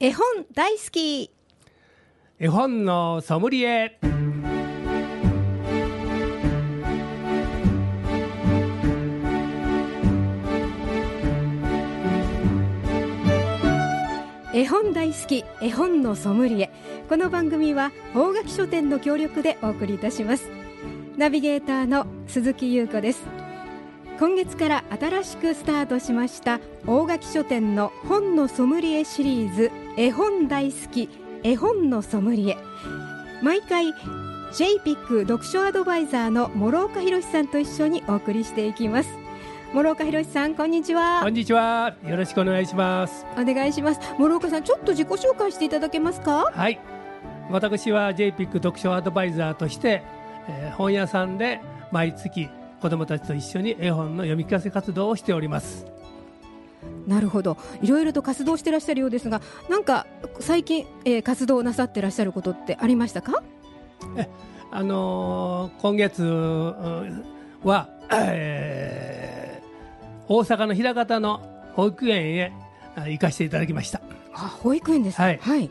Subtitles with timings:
[0.00, 1.28] 絵本大好き。
[2.38, 3.98] 絵本のソムリエ。
[14.54, 16.70] 絵本大好き絵本のソムリエ。
[17.08, 20.48] この番組は大垣書店の協力でお送りいたします。
[21.16, 23.24] ナビゲーターの鈴木優子です。
[24.20, 29.70] 今月から新しくスタートしました大垣書店の本のソムリエシリーズ
[30.00, 31.08] 絵本大好き
[31.42, 32.56] 絵本のソムリエ。
[33.42, 33.92] 毎回
[34.52, 39.10] JPIC 読書アドバイザーの諸岡博さんと一緒にお送りしていきます。
[39.74, 41.22] 諸岡博さんこんにちは。
[41.22, 41.96] こんにちは。
[42.06, 43.26] よろしくお願いします。
[43.36, 44.00] お願いします。
[44.20, 46.52] 諸岡さんちょっと自己紹介していただけますか？
[46.52, 46.78] はい。
[47.50, 50.04] 私は JPIC 読書アドバイザーとして、
[50.48, 52.48] えー、本屋さんで毎月
[52.80, 55.86] 子どもたちと一緒に絵本の読み聞かせ活動をしております
[57.06, 57.56] なるほど。
[57.82, 60.06] いろいろと活動してらっしゃるようですがなんか
[60.40, 63.42] 最近、えー、活動なさってらっしゃることってありましたか？
[64.16, 64.28] え
[64.70, 66.22] あのー、今月
[67.64, 71.40] は、えー、大阪の枚方の
[71.74, 72.52] 保育園へ
[73.06, 74.00] 行かせていただきました。
[74.34, 75.70] あ保育園ですはい、はい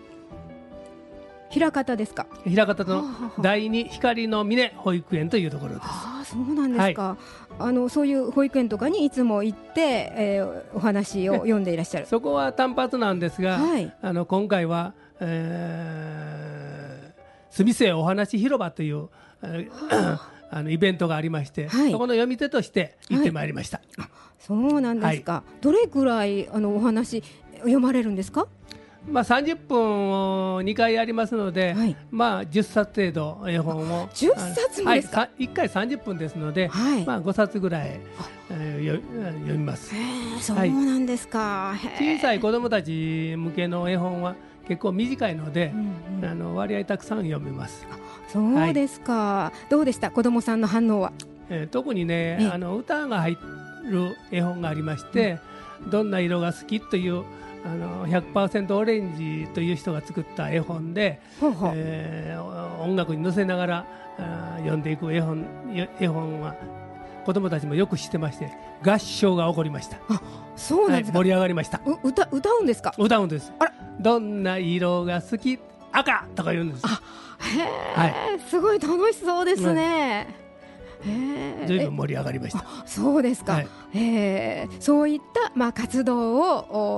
[1.55, 2.27] 枚方ですか？
[2.45, 3.03] 枚方の
[3.39, 5.81] 第二光の峰保育園というところです。
[5.85, 7.17] あそうなんですか、はい、
[7.59, 12.05] あのそういう保育園とかにいつも行って、えー、お話を読んでいらっしゃる。
[12.11, 19.07] そこは単発なんですが、はい、あの今回は、えー、住瀬お話広場という、
[19.43, 20.31] えー、あ。
[20.49, 23.81] のイベントがありまして、はい、そこの読み手として行ってまいりました、
[24.39, 27.21] そうなんですか、どれぐらいあのお話
[27.57, 28.47] 読まれるんですか？
[29.09, 34.07] まあ、30分を2回やりますので、はい、まあ、10冊程度絵本を。
[34.09, 37.99] 10冊もですか、はい、1回30分ですので、はい、まあ、5冊ぐらい、
[38.49, 39.01] えー、
[39.41, 39.93] 読みます。
[40.41, 44.35] そうなんですか、小さい子どもたち向けの絵本は
[44.67, 47.87] 結構短いので、うんうん、あの割合たくさん読めます。
[48.27, 50.11] そうですか、どうでした？
[50.11, 51.13] 子どもさんの反応は、
[51.49, 53.37] えー、特にねあの歌が入
[53.86, 55.39] る絵本がありまして、
[55.81, 57.23] うん、どんな色が好きという
[57.67, 61.72] あの100%オレンジという人が作った絵本で、ほうほう。
[61.76, 63.86] えー、音楽に乗せながら
[64.17, 65.45] あ読んでいく絵本
[66.00, 66.55] 絵本は
[67.26, 68.50] 子供たちもよく知ってまして
[68.83, 69.98] 合唱が起こりました。
[70.10, 70.22] あ
[70.55, 71.82] そうなんですか、はい、盛り上がりました。
[72.04, 72.94] 歌歌うんですか？
[72.98, 73.52] 歌うんです。
[73.60, 73.73] あら。
[73.99, 75.60] どんな色が好き？
[75.92, 76.84] 赤とか言うんです。
[76.86, 77.02] あ
[77.39, 80.46] へえ、はい、すごい楽しそうですね、うん
[81.67, 82.65] ずいぶん盛り上がりました。
[82.85, 86.37] そうですか、はい、えー、そういった、まあ、活動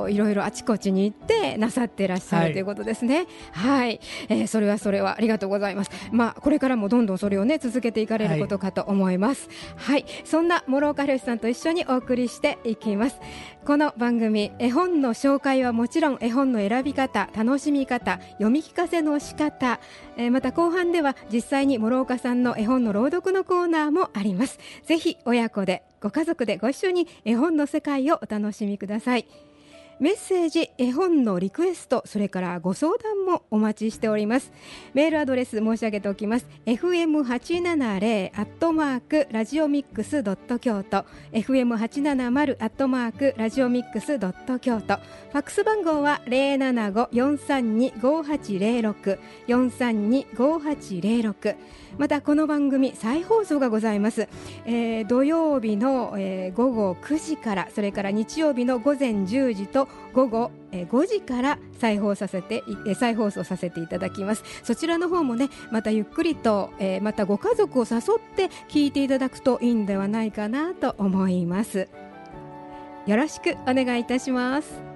[0.01, 3.27] をいろいろあちこちに行ってなさっていらっしゃる、はい、ということですね。
[3.51, 3.99] はい、
[4.29, 5.91] えー、それはそれはありがとうございます。
[6.11, 9.49] まあこれからもどんどんそれをね続けていかれることかと思います。
[9.75, 13.19] はい、はい、そんな諸岡博さんと一緒にお送りしていきます。
[13.65, 19.79] この番組絵本の紹介はもちろん絵本の選び方楽しみ方読み聞かせの仕方、
[20.17, 24.59] えー、また後半では実際に諸岡さんの絵本の朗読のコーナーもあります。
[24.85, 29.27] ぜひ親子でご家族でご一緒に絵本の世界をお楽しみください。
[29.99, 34.53] メッセージ、絵本のリクエスト、それからご相談もお待ちしております。
[34.93, 36.47] メールアドレス申し上げておきます。
[36.65, 41.03] fm870 アットマークラジオミックスドット京都。
[41.33, 44.99] fm870 アットマークラジオミックスドット京都。
[45.31, 51.55] ファックス番号は075-432-5806 432-5806
[51.97, 54.29] またこの番組再放送がございます、
[54.65, 62.63] えー、土曜日の、えー、午後9時からそれから日曜日の午前10時と午後え5時から再放させて
[62.95, 64.43] 再放送させていただきます。
[64.63, 71.87] そちらの方もねまたゆっくりと、えー、またご家族を誘って聞いていただくといいんではないかなと思います。
[73.05, 74.88] よろしくお願いいたします。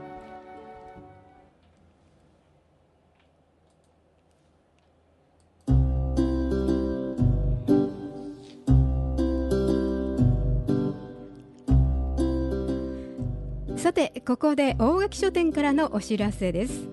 [13.84, 16.88] さてここで大垣書店からのお知らせです。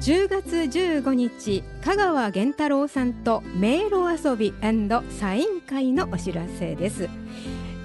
[0.00, 4.52] 10月15日香川源太郎さんと迷路遊び
[5.08, 7.08] サイン会のお知らせです。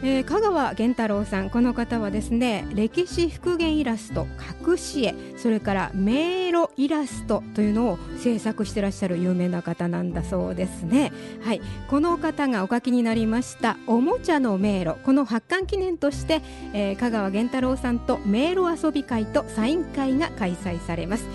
[0.04, 4.28] えー、香川源太郎さんこの方はですね歴史復元イラスト
[4.68, 11.12] 隠し絵それから迷路イラストというのを制作してらっしゃる有名な方なんだそうですね。
[11.42, 11.62] はい。
[11.90, 14.96] この方がお書きになりましたおもちゃの迷路。
[15.04, 16.42] この発刊記念として、
[16.74, 21.26] えー、香川源太郎さんと迷路遊び会とサイン会が開催されます。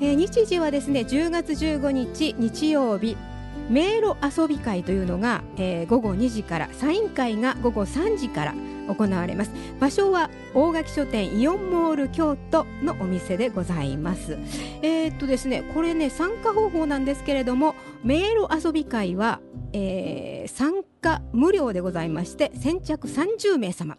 [0.00, 3.16] えー、日時はですね10月15日日曜日
[3.68, 8.54] 迷路遊び会というのが、えー、午後2時からサイン会が午後3時から
[8.88, 9.50] 行われます。
[9.78, 14.38] 場所は大垣書店イオンモール京都のお店でございます。
[14.82, 19.40] えー、っとですねこれね参加方法なんですけれども迷路遊び会は
[19.72, 23.98] えー、参加無料でございまして先着30名様、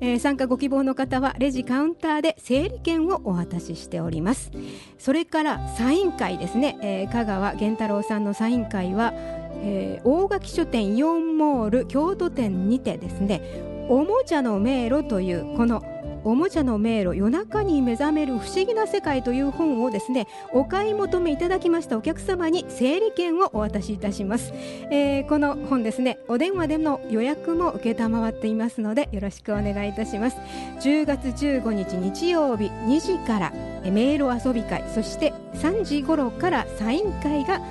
[0.00, 4.50] えー、参加ご希望の方はレジカウンターで整理券をお渡ししております。
[4.98, 13.42] それからサイン会ですね、えー、香川源太郎さんのサイン会は、えー、大垣書店イオンモール京都店にてですね
[13.88, 15.82] おもちゃの迷路というこの
[16.28, 24.52] おもちゃの迷路夜中に目覚める不思議な世界という本をですねお買い求めいただきましたお客様に整理券をお渡しいたします、
[24.90, 30.36] えー、この本ですねお電話での予約も承っていますのでよろしくお願いいたします。
[30.80, 33.52] 10月15日日曜日2時から
[33.90, 37.62] 迷路遊び会そして3時頃からサイン会が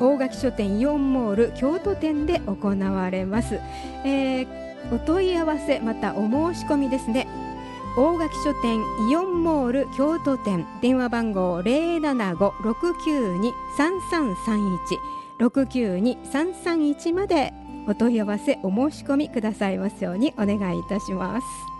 [0.00, 3.60] 大垣書店イオンモール京都店で行われます、
[4.06, 4.46] えー、
[4.94, 6.22] お問い合わせまたお
[6.52, 7.47] 申し込みですね。
[7.96, 15.00] 大垣書店イオンモール京都店電話番号零七五六九二三三三一
[15.38, 17.52] 六九二三三一まで
[17.88, 21.77] お問い合わせお申し込みくださいますようにお願いいたします。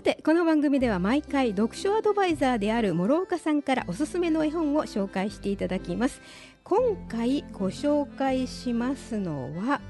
[0.00, 6.22] さてこの番組では毎回読書アドバイザーである諸岡さんからおすすめの絵本を紹介していただきます。
[6.64, 9.82] 今回ご紹介しますのは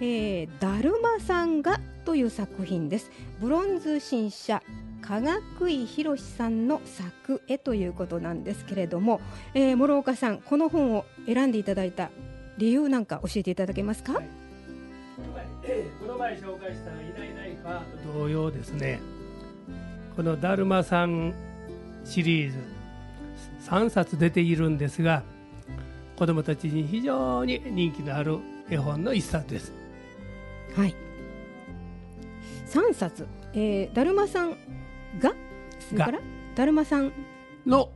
[0.00, 3.12] えー、だるまさんがという作品です。
[3.40, 4.60] ブロンズ新社
[5.02, 5.38] 加賀
[5.68, 9.20] 井博さんの作絵ということなんですけれども、
[9.54, 12.10] えー、諸岡さんこの本を選んでいただいた
[12.58, 14.39] 理由なんか教えていただけますか、はい。
[16.00, 17.80] この前紹介した「いないいないパー」
[18.12, 19.00] と同様ですね。
[20.16, 21.34] この「だるまさん」
[22.04, 22.58] シリーズ
[23.68, 25.22] 3冊出ているんですが
[26.16, 28.38] 子どもたちに非常に人気のある
[28.70, 29.72] 絵本の1冊です。
[30.74, 30.94] はい。
[32.66, 34.50] 3冊、えー、だるまさん
[35.18, 35.34] が？
[35.78, 36.20] それから？
[36.54, 37.12] だるまさん。
[37.66, 37.90] の。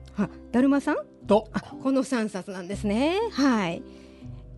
[0.52, 0.96] だるまさん？
[1.26, 1.49] と。
[1.82, 3.19] この3冊なんですね。
[3.32, 3.82] はい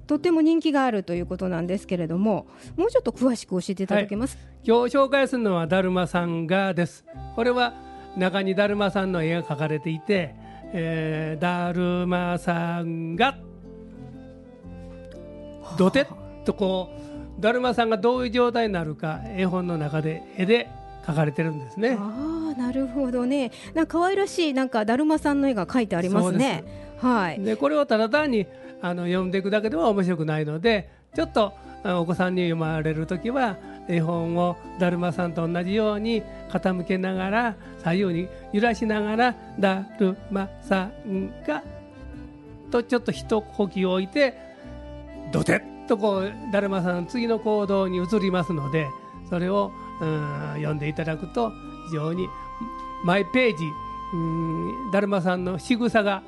[0.07, 7.05] とても人気があるということなんですけれどももうちょっと詳しく教えていただけます、はい、今日紹介するのはだるまさんがです
[7.35, 7.75] これは
[8.17, 10.35] 中にだるまさんの絵が描かれていて、
[10.73, 13.37] えー、だるまさんが
[15.77, 16.07] どてっ
[16.45, 16.91] とこ
[17.39, 20.69] うだるまさんがどういう状態になるか絵本の中で絵で
[21.07, 21.97] 描かれてるんですね。
[21.99, 23.53] ああなるほどね。
[23.75, 26.65] なんか可愛らしいなんかだるまさんの絵が描いてありますね。
[26.99, 27.41] はい。
[27.41, 28.47] でこれをただ単に
[28.83, 31.53] あの読んでいくだけでは面白くないのでちょっと
[31.85, 33.57] お子さんに読まれる時は
[33.89, 41.63] 絵本をだるまさんと同じように傾けながら左右に揺らしながら「だるまさんが」
[42.71, 44.35] とちょっと一呼吸置いて
[45.33, 48.89] どてっとこうだるまさんの次の行動に移りますので
[49.31, 49.71] それを
[50.01, 51.51] うん読んでいただくと
[51.89, 52.29] 非常に
[53.05, 53.65] マイページ
[54.13, 56.23] うんだるまさんの仕草が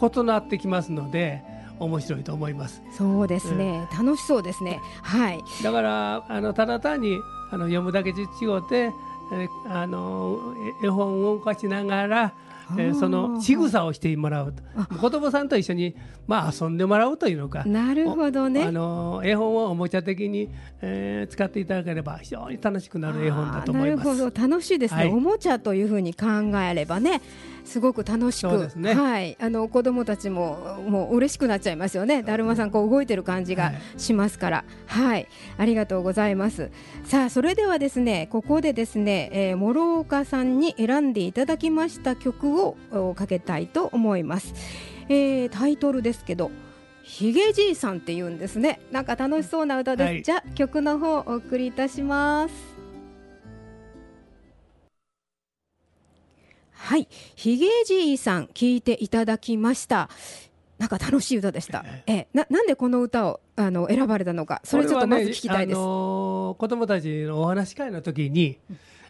[0.00, 1.47] 異なってきますので。
[1.78, 2.82] 面白いと思います。
[2.96, 4.80] そうですね、うん、楽しそうですね。
[5.02, 5.40] はい。
[5.62, 7.18] だからあのただ単に
[7.50, 8.28] あの読むだけで違っ
[8.68, 8.92] て
[9.32, 12.34] えあの絵本を動かしながら
[12.76, 14.52] えー、その仕草をしてもらう
[15.00, 15.94] 子供さんと一緒に、
[16.26, 17.64] まあ、遊んでもらうというのか。
[17.64, 18.64] なるほどね。
[18.64, 20.50] あの絵本をおもちゃ的に、
[20.82, 24.06] えー、使っていただければ非常に楽しくなる絵本だと思います。
[24.06, 24.48] なるほど。
[24.48, 26.26] 楽しいですね、はい、おもちゃというふうに考
[26.60, 27.22] えればね
[27.64, 32.22] すごく楽しく、ね、はい、あの子供たちももう嬉しくなっちゃいますよね。
[32.22, 36.70] だるまさんこう動いてる感じがしますから、はい、はい、ありがとうございます。
[37.04, 42.76] さあそれではですね、ここでですね、えー、諸岡さんに選んでいただきました曲を
[43.14, 44.54] かけたいと思います。
[45.08, 46.50] えー、タイトルですけど。
[47.08, 48.80] ひげじいさんって言うんですね。
[48.92, 50.06] なんか楽しそうな歌です。
[50.06, 52.67] はい、じゃ曲の方お送りいたします。
[56.88, 57.06] はい。
[57.36, 60.08] ひげじいさん聞いていただきました。
[60.78, 61.84] なんか楽しい歌でした。
[62.06, 65.76] ええ、ななんでこの歌をあの選ばれたのか、それちょっとまず聞きたいです。
[65.76, 68.56] ね、あのー、子供たちのお話し会の時に、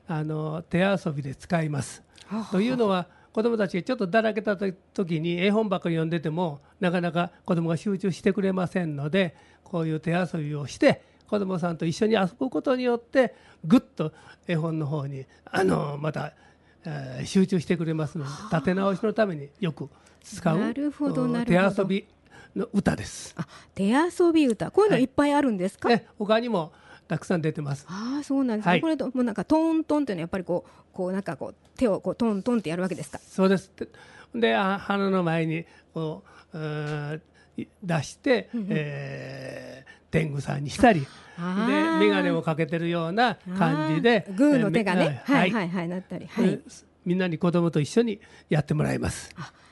[0.09, 2.03] あの手遊びで使います。
[2.51, 14.13] というのは子供たちがちょっとだらけた時に絵本ばかり読んでてもなかなか子供が集中してくれませんので、こういう手遊びをして子供さんと一緒に遊ぶことによってぐっと
[14.49, 16.33] 絵本の方にあのまたえー、
[17.25, 19.89] 集中してくれますので立て直しのためによく
[20.23, 22.07] 使う手遊び
[22.57, 23.35] の歌です。
[23.37, 26.73] あ手遊び歌こういうのいっぱいあるんですか、はい、他にも
[27.07, 27.87] たくさん出てます。
[27.89, 33.19] ああ、そうなんです、はい、これもうなんかトントンっていうのはやっぱりこうこうなんかこう手をこうトントンってやるわけですか？
[33.19, 33.71] そうです。
[34.35, 35.65] で、あ鼻の前に
[35.95, 36.59] こう
[37.83, 41.01] 出して、うんうん、えー、天狗さんにしたり。
[41.01, 41.07] で
[41.39, 45.69] 眼鏡をかけてるような感じでグーの手がね、はい、はい。
[45.69, 46.61] はいなったり、はい、
[47.07, 49.31] みんなに子供と一緒にやってもらいます。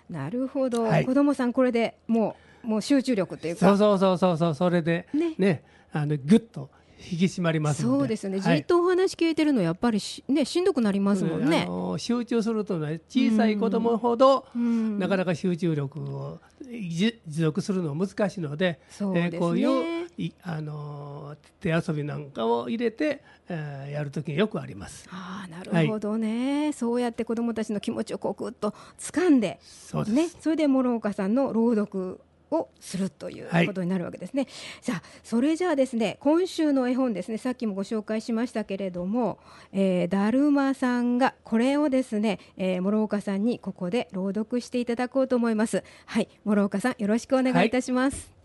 [0.09, 3.67] なるほど、はい、子供さんこれでもうもう集中力っていうか。
[3.77, 5.35] そうそうそうそうそれでね。
[5.39, 5.63] ね
[5.93, 19.96] あのぐっと引き締まりますそうですよね、じっとお話聞いてるのやっぱりし,、ね、しんどくなりますもんね、集中するとね小さい子供ほど、なかなか集中力を持続するのは難しいのでそうで、ね、えー、こういうい
[20.43, 25.09] あの手遊びなんかを入れて、えー、やるときによくあります。
[25.11, 32.21] あなるほどね、はい、そうやって子どもたちの気持ちをこうぐっと掴んでそうね、それで諸岡さんの朗読
[32.51, 34.43] をするということになるわけですね。
[34.43, 39.39] はい、さあそれじゃあですね今週の絵本ですねさっきもご紹介しましたけれども、
[39.73, 45.83] えー、だるまさんがこれをですね、えー、諸岡さんにここで朗読していただこうと思います。
[46.07, 48.17] はい諸岡さんよろしくお願いいたします。
[48.17, 48.36] はい、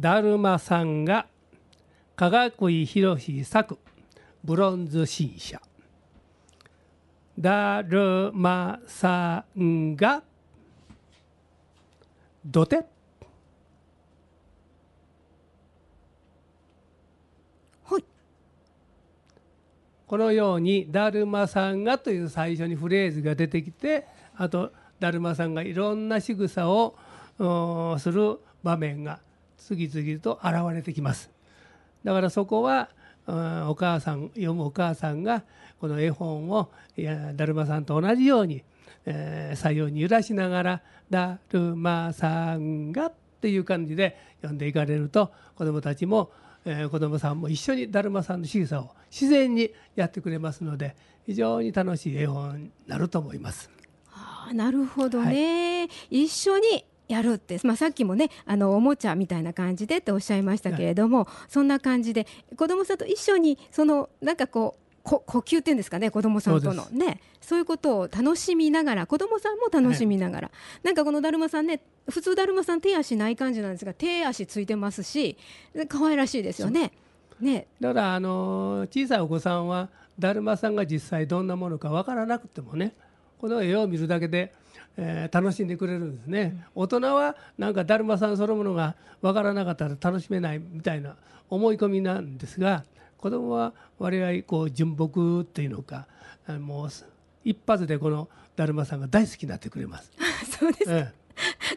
[0.00, 1.26] だるまさんが
[2.16, 3.78] 加賀井博作
[4.42, 5.60] ブロンズ新社。
[7.38, 10.22] だるまさんが
[12.46, 12.82] 土手は
[17.98, 18.04] い。
[20.06, 26.96] このように「だるまさんが」という最初にフレーズが出てきてあとだるまさんがいろんな仕草を
[27.98, 29.20] する場面が
[29.60, 31.30] 次々と現れてきます。
[32.04, 32.90] だからそこは
[33.26, 35.44] お母さん読むお母さんが
[35.78, 38.64] この絵本をいやだるまさんと同じように
[39.06, 46.30] えー、左右に揺らしながら「だるまさんが」っていう感じで読んでいかれると子どもたちも、
[46.64, 53.70] えー、子どもさんも一緒にだるまさんの仕草を自然にやってくれますので非常に楽しい絵本になると思います。
[54.12, 62.26] あなるほどね、はい、一緒にやるって、 まあ、さっきもねあのおもちゃみたいな感じでっておっしゃいましたけれども、はい、そんな感じで
[62.56, 66.84] 子どもさんと一緒にそのなんかこうこ呼吸っていうんですかね子供さんとの。
[66.90, 67.20] ね。
[67.40, 75.38] そういうことを楽しみながら子供さんも楽しみながら、はい、なんかこのだるまさんね普通だるまさん手足ない感じなんですが手足ついてますし
[75.88, 76.92] 可愛らしいですよね。
[77.40, 77.66] ね。
[77.80, 79.88] だからあの小さいお子さんは
[80.18, 82.94] だるまさんが実際どんなものかわからなくてもね
[83.40, 84.52] この絵を見るだけで、
[84.96, 91.16] えー、楽しんでくれるんですね、うん、大人はなんかだるまさんそのものがわからなかったら楽しめないみたいな
[91.48, 92.84] 思い込みなんですが
[93.18, 96.06] 子供は割合こう純朴っていうのか
[96.58, 96.88] もう
[97.44, 100.10] 一発でこのだるまさんが大好きになってくれます。
[100.58, 101.20] そうです、ええ。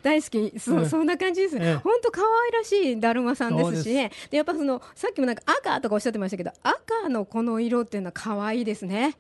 [0.01, 0.60] 大好き。
[0.60, 9.15] そう、うん、そんな感じですね、本当可愛らしいだるまさんですしねでやっぱそのさっきもなんか赤とかおっしゃってましたけど赤のこの色っていうのは可愛いですね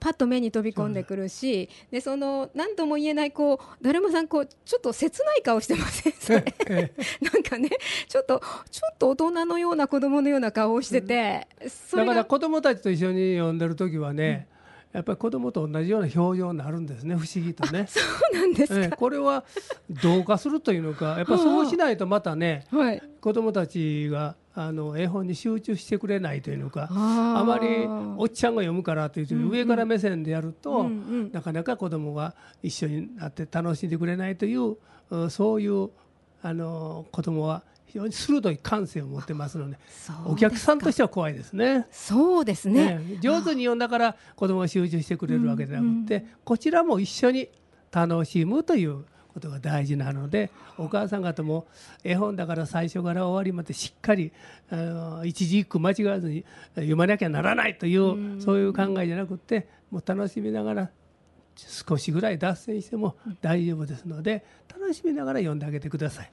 [0.00, 6.12] パッと目に飛び込んでくるし、でその何とも言えないこうだるまさんこうちょっと切ない顔してません？
[7.32, 7.68] なんかね
[8.08, 11.46] ちょっとちょっと大人のような子供のような顔をしてて、
[11.92, 14.60] うん、だから子供たちと一緒に読んでる時はね、うん
[14.92, 17.14] やっぱり子供と同じような表情になるんですね。
[17.14, 17.86] 不思議とね。
[17.88, 18.00] そ
[18.32, 19.44] うなんですか、えこれは
[20.02, 27.86] 同化するというのかやっぱそうしないとまたね、はい、子供たちがあの絵本に集中してくれないというのかあまり
[28.18, 34.76] おっちゃんが読むからという上から目線でやると、うんうん、なかなか子供が一緒になって楽しんでくれないという
[35.30, 35.88] そういう
[36.42, 39.78] あの子供は非常に鋭い感性を持ってますので
[40.26, 41.86] お客さんとしては怖いですね。
[41.90, 47.48] そうですね、ね、上手に読んだから子供が集中してくれるわけではなくて、うんうん、こちらも一緒に
[47.90, 51.66] 楽しむということが大事なのでお母さん方も
[52.04, 54.32] 絵本だから最初から終わりまでしっかり
[54.70, 56.44] あの一字一句間違わずに
[56.74, 60.90] 読まなきゃならないという、うん、そういう考えじゃなくてもう楽しみながら
[61.56, 66.30] 少しぐらい脱線しても大丈夫ですので楽しみながら読んであげてください。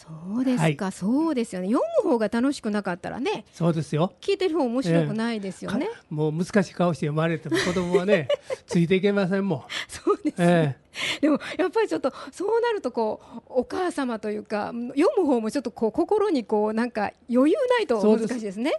[0.00, 1.68] そうですか、はい、そうですよね。
[1.68, 4.14] 読む方が楽しくなかったらねそうですよ。
[4.22, 8.28] 聞いてる方面白くないですよね、えー、もう難しい顔して読まれても子供はね
[8.66, 9.62] ついていけませんもん。
[9.88, 10.78] そうですね、
[11.18, 18.72] えー、でもやっぱりちょっとそうなるとこうお母様というか読む方もちょっとこう心にこうなんか余裕ないと難しいですね。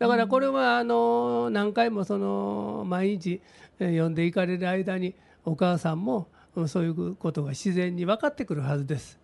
[0.00, 3.40] だからこれはあの何回もその毎日
[3.78, 5.14] 読んでいかれる間に
[5.44, 6.28] お母さんも
[6.66, 9.18] そういうことが自然に分かってくるはずです。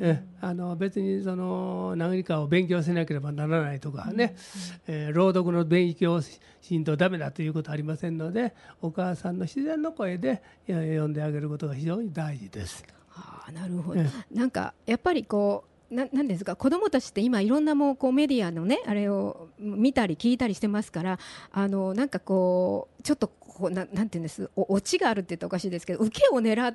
[0.00, 4.36] えあの別にその何かを勉強しなければならないとかね、
[4.86, 12.84] えー、朗読の勉強しんとダメだということはありませんのでお母さんの自然の声で読んであげることが非常に大事です。
[13.08, 16.56] はあ、なるほど、なんかやっぱりこうななんですか？
[16.56, 21.18] 子どもたちって今いろんなもうこうメディアのねあれを見たり聞いたりしてますから
[21.52, 24.50] あのなんかこうちょっとこうななんていうんです？
[24.56, 26.74] おオチがあるって言ったらおかしいですけど受けを狙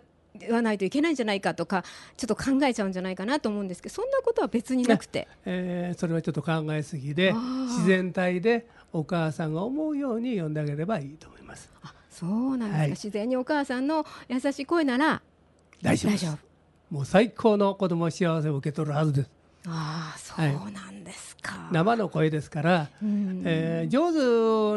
[0.49, 1.83] わないといけないんじゃないかとか
[2.15, 7.33] ちょっと考えちゃうんじゃないかなと思うんですけどそんなことは別になくて、 えー、それはちょっと考えすぎで
[7.67, 11.69] 自然体でお母さんが思うように読んであげればいいと思います。
[11.81, 15.21] あそうなんですか、はい、自然にお母さんの優しい声なら
[15.81, 16.50] 大丈夫
[16.91, 19.29] もう最高の子供幸せを受け取るはずです。
[19.65, 24.17] ああそうなんですか、はい、生の声ですから、うん、えー、上手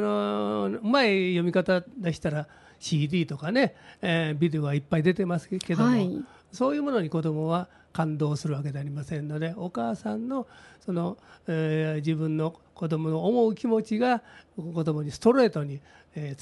[0.01, 2.47] のうまい読み方でしたら
[2.79, 10.47] CD とかね、えー、ビデオがいっぱい出てますけども、はい、そういうものに子どもは感動するわけでありませんのでお母さんの
[10.85, 11.17] その、
[11.49, 14.23] えー、自分の子どもの思う気持ちが
[14.57, 15.81] 子どもにストレートに、
[16.15, 16.37] え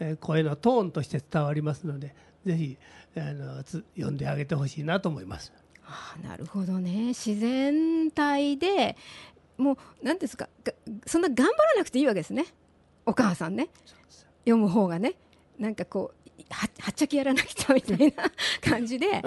[0.00, 2.14] ー、声のトーンとして伝わりますので
[2.46, 2.78] ぜひ
[3.16, 5.52] あの読んであげてほしいなと思います。
[5.84, 7.08] あなるほどね。
[7.08, 8.96] 自然体で
[9.58, 10.48] もう何ですか
[11.06, 12.46] そんな頑張らなくていいわけですね。
[13.04, 13.68] お母さんね。
[14.44, 15.14] 読む方がね。
[15.58, 18.30] なんかこうははっちゃけやらなきゃみたいな
[18.62, 19.22] 感じで。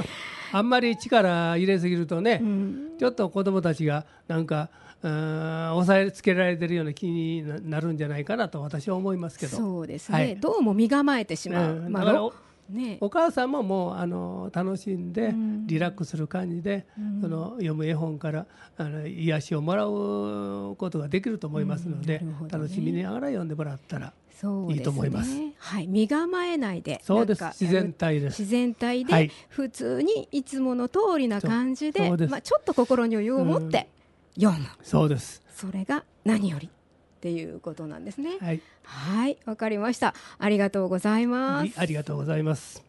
[0.52, 4.70] あんまり力入れすぎるとね、うん、ちょっと子供たちがなんか
[5.02, 9.58] 抑えつけられてるような気になるんじゃないかなと私は思いますけど。
[9.58, 12.30] そうですね、はい、どうも身構えてしまう、うん、だから
[12.70, 15.34] ね、お母さんももうあの楽しんで
[15.66, 18.46] リラックスする感じで、うん、その読む絵本から
[18.78, 22.28] あの癒しをもらうことができると思いますので、うん。
[22.30, 24.14] ね、楽しみながら読んでもらったら
[24.70, 25.32] いいと思います。
[25.32, 27.44] すね、はい、身構えないで、そうです。
[27.60, 28.42] 自然体です。
[28.42, 33.90] 自然体で、普通にいつもの通りな感じで、まあちょっと心に余裕を持って
[34.40, 34.66] 読む。
[34.84, 35.42] そうです。
[35.54, 36.70] それが何より
[37.20, 38.38] っていうことなんですね。
[38.40, 38.62] はい。
[38.84, 40.16] はい、わかりました。
[40.38, 41.74] ありがとうございます。
[41.78, 42.82] ありがとうございます。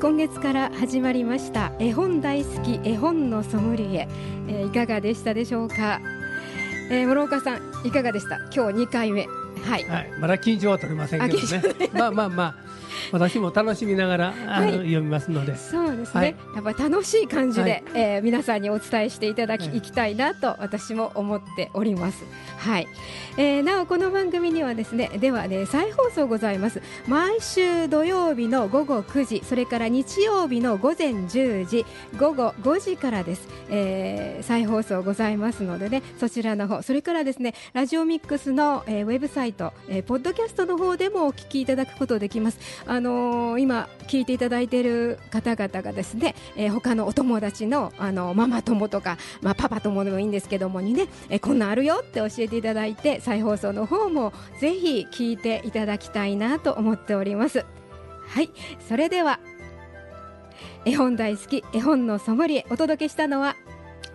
[0.00, 4.08] 今月から始まりました絵本大好き絵本のソムリエ、
[4.48, 6.00] えー、いかがでしたでしょうか、
[6.90, 8.36] えー、諸岡さんいかがでした？
[8.54, 9.26] 今日2回目
[9.64, 11.90] はい、はい、まだ緊張は取れませんけどね。
[11.92, 12.63] まあまあまあ
[13.12, 15.56] 私も楽しみながら、あの、読みますので。
[15.56, 22.24] そうですね、はい、やっぱ楽しい感じで、はい、えー、皆さんにお伝えしていただき、い、きたいなと私も思っております。
[22.58, 22.88] はい、
[23.36, 26.80] えー、なおこの番組にはですねではね再放送ございます。
[27.06, 31.84] 毎週土曜日の午後9時それから日曜日の午前10時
[32.18, 42.58] 午後5時からです、えー、再放送ございますのでねそちらの方それからですねラジオミックスの、えー、ウェブサイト、えー、ポッドキャストの方でもお聞きいただくことできます
[42.94, 57.66] あのー、今聞いていただいている方々がですね、えー、他のお友達のあのママ友とか、まあ、パパ友でもいいんですけどもにね、えー、こんなんあるよって教えていただいて再放送の方もぜひ聞いていただきたいなと思っております。
[58.28, 58.50] はい
[58.88, 59.40] それでは
[60.84, 63.56] 絵本大好き絵本のソムリエお届けしたのは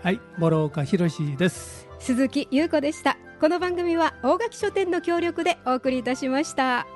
[0.04, 1.86] はい諸岡博です。
[2.00, 3.18] 鈴木優子でした。
[3.42, 6.88] この番組は大垣書店の協力でお送りいたしました。